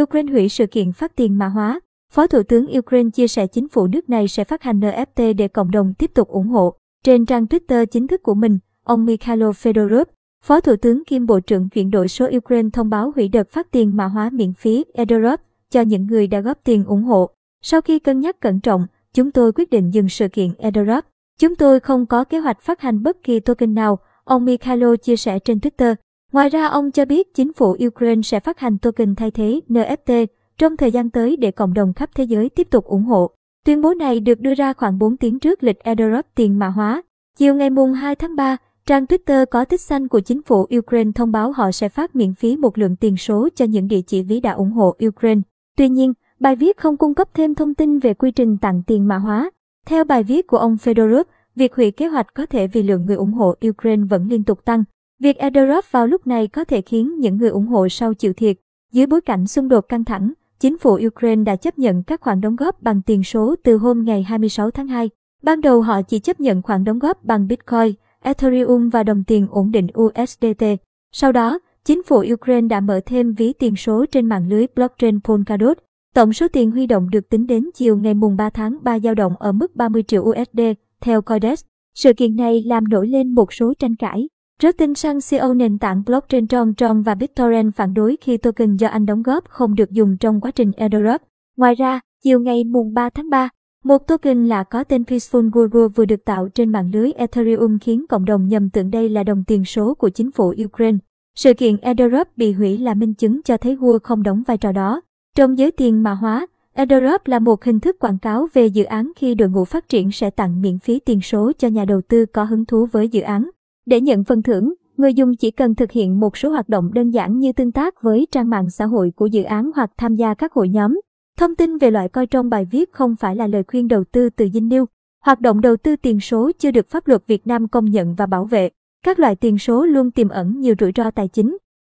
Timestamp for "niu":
124.68-124.86